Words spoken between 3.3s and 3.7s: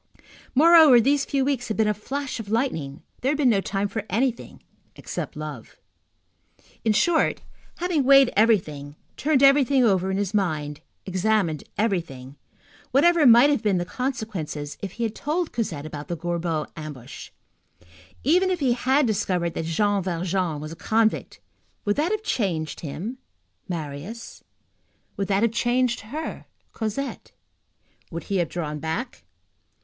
had been no